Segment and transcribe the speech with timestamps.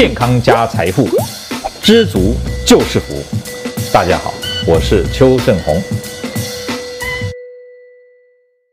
[0.00, 1.06] 健康加财富，
[1.82, 2.34] 知足
[2.66, 3.22] 就是福。
[3.92, 4.32] 大家好，
[4.66, 5.74] 我是邱胜洪。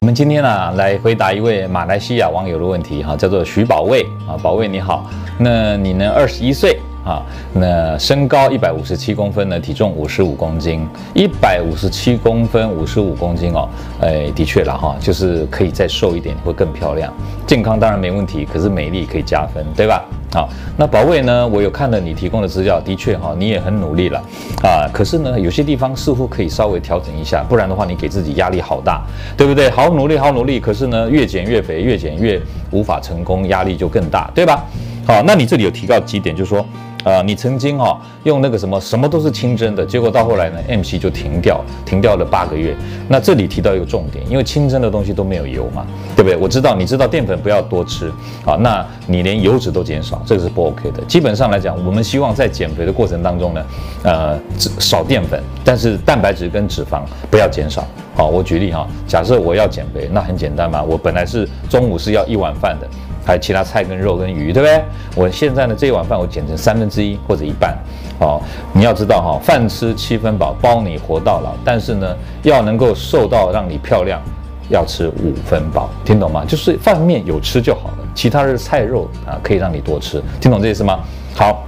[0.00, 6.80] 我们今天呢，来回答一位马来西亚网友的问题，哈，叫做徐保卫啊，保卫你好，那你呢，二十一岁。
[7.04, 7.22] 啊，
[7.54, 13.68] 那身高一百五十七公分呢，体重五十五公斤，一百五十七公分，五十五公斤哦，
[14.00, 17.12] 哎，的确啦哈，就是可以再瘦一点会更漂亮，
[17.46, 20.04] 健康当然没问题，可是美丽可以加分，对吧？
[20.32, 24.22] 好，那宝卫呢，我有看了你提供的资料，的确哈，你也很努力了
[24.62, 29.02] 啊，可是呢，有些地方似乎可以稍微调整一下，不然的话，你给自己压力好大，
[29.36, 29.68] 对不对？
[29.70, 34.64] 好努力，好努力，可是呢，越减越肥，越减越无法成功，压力就更大，对吧？
[35.04, 36.64] 好，那你这里有提到几点，就是说。
[37.04, 42.76] 呃，你曾经哈、用那个什么什么都是清蒸的，结果到后来呢，MC 就停掉，停掉了八个月。
[43.08, 46.36] 那这里提到一个重点，因为清蒸的东西都没有油嘛，对不对？
[46.36, 48.12] 我知道，你知道淀粉不要多吃，
[48.44, 51.02] 好，那你连油脂都减少，这个是不 OK 的。
[51.04, 53.64] 基本上来讲，我们希望在减肥的过程当中呢，
[54.04, 54.38] 呃，
[54.78, 57.86] 少淀粉，但是蛋白质跟脂肪不要减少。
[58.20, 62.86] 好，我举例哈，假设我要减肥，那很简单嘛，我本来是中午是要一碗饭的。
[63.24, 64.84] 还有其他菜跟肉跟鱼，对不对？
[65.16, 67.74] 我现在呢，这一碗饭我减成三分之一或者一半。
[68.18, 68.42] 好，
[68.74, 71.54] 你要知道哈，饭吃七分饱，包你活到老。
[71.64, 74.20] 但是呢，要能够瘦到让你漂亮，
[74.68, 76.44] 要吃五分饱，听懂吗？
[76.46, 81.00] 就是饭面有吃就好了，其他的菜肉啊可以让你多吃，听懂这意思吗？
[81.34, 81.64] 好。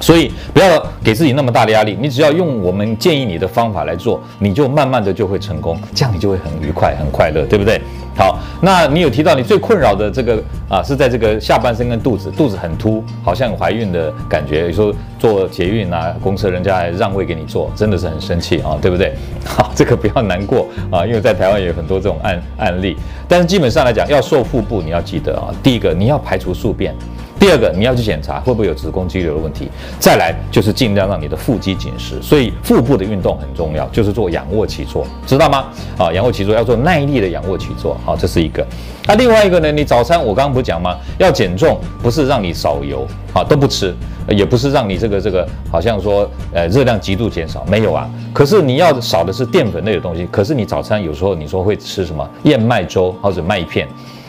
[0.00, 7.80] 所以不要给自己那么大的压力，你只要用我们建议你的方法来做，你就慢慢的就会成功，这样你就会很愉快、很快乐，对不对？
[8.14, 14.66] 好，那你有提到你最困扰的这个啊，是在这个下半身跟肚子，肚子很凸，好像怀孕的感觉。
[14.66, 19.12] 有时候坐捷运啊、公车，人家还让位给你坐，真的是很生气啊，对不对？
[19.44, 22.96] 好，这个不要难过啊，因为在台湾也有很多这种案案例。
[23.28, 26.94] 但是基本上来讲，要瘦腹部，你要记得啊，第一个你要排除宿便。
[27.38, 29.68] 第二个，你要去检查会不会有子宫肌瘤的问题。
[30.00, 35.66] 再来就是尽量让你的腹肌紧实，所以腹部的运动很重要，就是做仰卧起坐，知道吗？
[35.98, 38.66] 啊，仰卧起坐要做耐力的仰卧起坐，好，这是一个。
[39.06, 39.70] 那另外一个呢？
[39.70, 40.96] 你早餐我刚刚不讲吗？
[41.18, 43.94] 要减重，不是让你少油啊，都不吃，
[44.28, 48.10] 也不是让你这个这个好像说呃热量极度减少，没有啊。
[48.32, 50.26] 可是你要少的是淀粉类的东西。
[50.32, 53.86] 可是你早餐有时候你说会吃什么燕麦粥或者麦片。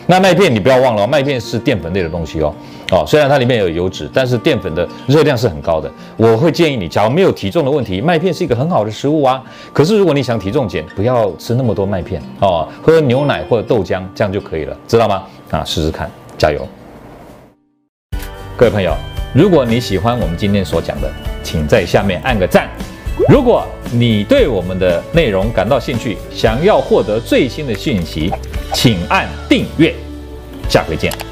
[0.09, 2.55] 那麦片你不要忘了哦，麦片是淀粉类的东西哦。
[2.91, 5.91] 哦，虽然它里面有油脂，但是淀粉的热量是很高的。
[6.15, 9.43] 我会建议你，假如没有体重的问题，麦片是一个很好的食物啊。
[9.73, 15.23] 可是如果你想体重减，不要吃那么多麦片哦，喝牛奶或者豆浆这样就可以了，知道吗？
[15.51, 16.65] 啊，试试看，加油！
[18.55, 18.93] 各位朋友，
[19.35, 21.11] 如果你喜欢我们今天所讲的，
[21.43, 22.69] 请在下面按个赞。
[23.27, 28.31] 如果你对我们的内容感到兴趣，想要获得最新的讯息，
[28.73, 29.93] 请按订阅。
[30.69, 31.26] 下回见。